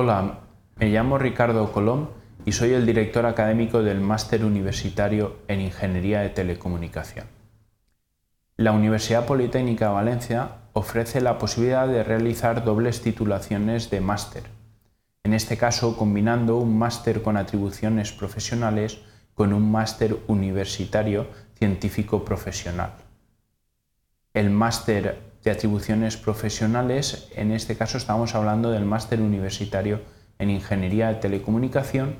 [0.00, 0.42] Hola,
[0.76, 2.10] me llamo Ricardo Colón
[2.44, 7.26] y soy el director académico del Máster Universitario en Ingeniería de Telecomunicación.
[8.56, 14.44] La Universidad Politécnica de Valencia ofrece la posibilidad de realizar dobles titulaciones de máster,
[15.24, 19.00] en este caso combinando un máster con atribuciones profesionales
[19.34, 21.26] con un máster universitario
[21.56, 22.92] científico profesional.
[24.32, 30.02] El máster de atribuciones profesionales, en este caso estamos hablando del máster universitario
[30.38, 32.16] en Ingeniería de Telecomunicación,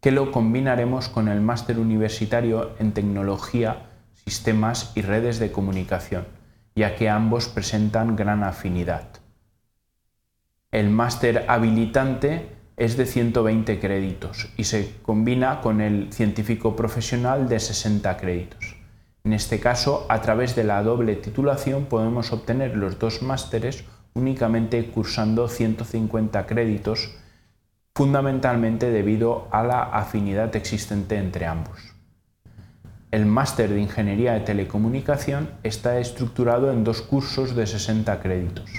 [0.00, 3.90] que lo combinaremos con el máster universitario en Tecnología,
[4.24, 6.26] Sistemas y Redes de Comunicación,
[6.74, 9.08] ya que ambos presentan gran afinidad.
[10.70, 17.60] El máster habilitante es de 120 créditos y se combina con el científico profesional de
[17.60, 18.79] 60 créditos.
[19.24, 23.84] En este caso, a través de la doble titulación podemos obtener los dos másteres
[24.14, 27.10] únicamente cursando 150 créditos,
[27.94, 31.78] fundamentalmente debido a la afinidad existente entre ambos.
[33.10, 38.70] El máster de Ingeniería de Telecomunicación está estructurado en dos cursos de 60 créditos,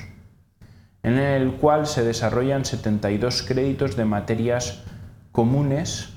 [1.03, 4.83] en el cual se desarrollan 72 créditos de materias
[5.31, 6.10] comunes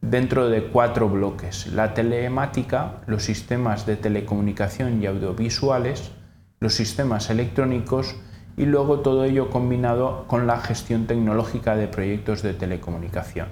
[0.00, 6.12] dentro de cuatro bloques, la telemática, los sistemas de telecomunicación y audiovisuales,
[6.60, 8.16] los sistemas electrónicos
[8.56, 13.48] y luego todo ello combinado con la gestión tecnológica de proyectos de telecomunicación.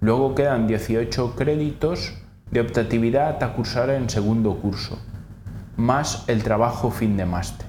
[0.00, 2.14] Luego quedan 18 créditos
[2.50, 4.98] de optatividad a cursar en segundo curso,
[5.76, 7.66] más el trabajo fin de máster.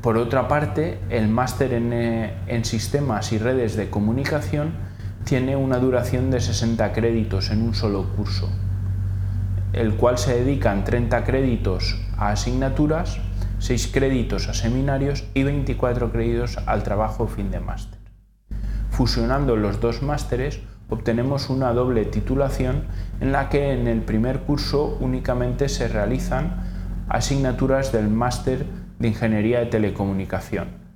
[0.00, 4.72] Por otra parte, el máster en, en sistemas y redes de comunicación
[5.28, 8.48] tiene una duración de 60 créditos en un solo curso,
[9.74, 13.20] el cual se dedican 30 créditos a asignaturas,
[13.58, 17.98] 6 créditos a seminarios y 24 créditos al trabajo fin de máster.
[18.88, 22.84] Fusionando los dos másteres obtenemos una doble titulación
[23.20, 28.64] en la que en el primer curso únicamente se realizan asignaturas del máster
[28.98, 30.87] de Ingeniería de Telecomunicación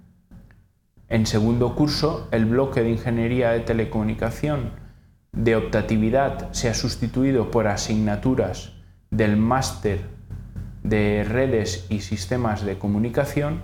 [1.13, 4.71] en segundo curso, el bloque de Ingeniería de Telecomunicación
[5.33, 8.73] de optatividad se ha sustituido por asignaturas
[9.11, 10.01] del máster
[10.83, 13.61] de redes y sistemas de comunicación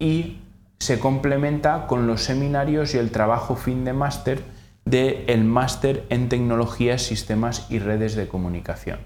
[0.00, 0.38] y
[0.80, 4.42] se complementa con los seminarios y el trabajo fin de máster
[4.84, 8.98] del máster en tecnologías, sistemas y redes de comunicación.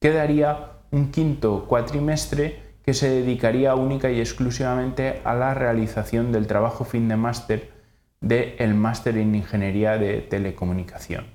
[0.00, 6.86] Quedaría un quinto cuatrimestre que se dedicaría única y exclusivamente a la realización del trabajo
[6.86, 7.70] fin de máster
[8.22, 11.26] del máster en Ingeniería de Telecomunicación.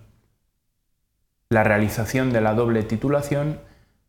[1.50, 3.60] La realización de la doble titulación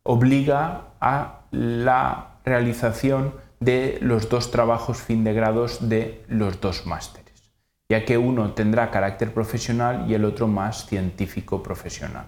[0.01, 7.51] obliga a la realización de los dos trabajos fin de grados de los dos másteres,
[7.87, 12.25] ya que uno tendrá carácter profesional y el otro más científico profesional.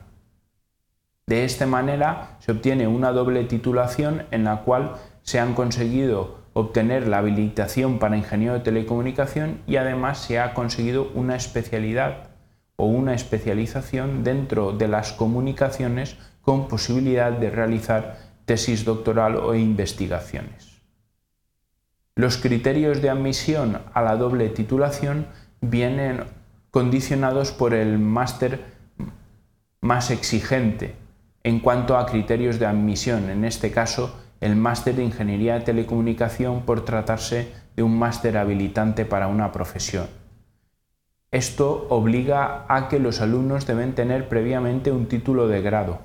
[1.28, 4.94] De esta manera se obtiene una doble titulación en la cual
[5.24, 11.12] se han conseguido obtener la habilitación para ingeniero de telecomunicación y además se ha conseguido
[11.16, 12.30] una especialidad
[12.78, 20.82] o una especialización dentro de las comunicaciones con posibilidad de realizar tesis doctoral o investigaciones.
[22.16, 25.28] Los criterios de admisión a la doble titulación
[25.60, 26.24] vienen
[26.72, 28.62] condicionados por el máster
[29.82, 30.96] más exigente
[31.48, 36.64] en cuanto a criterios de admisión, en este caso el máster de Ingeniería de Telecomunicación
[36.64, 40.08] por tratarse de un máster habilitante para una profesión.
[41.32, 46.02] Esto obliga a que los alumnos deben tener previamente un título de grado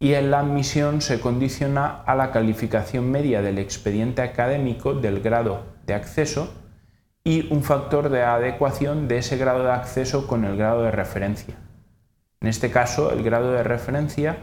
[0.00, 5.64] y en la admisión se condiciona a la calificación media del expediente académico del grado
[5.84, 6.54] de acceso
[7.24, 11.56] y un factor de adecuación de ese grado de acceso con el grado de referencia.
[12.40, 14.38] En este caso, el grado de referencia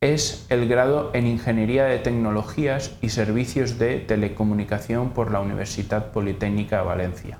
[0.00, 6.78] es el grado en Ingeniería de Tecnologías y Servicios de Telecomunicación por la Universidad Politécnica
[6.78, 7.38] de Valencia.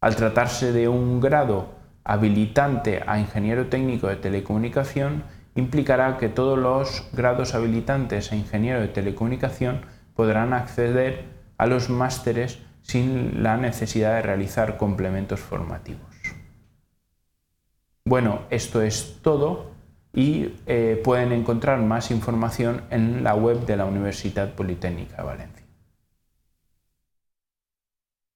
[0.00, 1.74] Al tratarse de un grado
[2.04, 5.24] habilitante a ingeniero técnico de telecomunicación,
[5.54, 9.82] implicará que todos los grados habilitantes a ingeniero de telecomunicación
[10.14, 11.24] podrán acceder
[11.58, 16.13] a los másteres sin la necesidad de realizar complementos formativos.
[18.06, 19.70] Bueno, esto es todo
[20.12, 25.63] y eh, pueden encontrar más información en la web de la Universidad Politécnica de Valencia.